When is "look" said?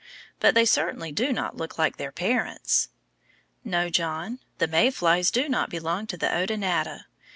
1.57-1.77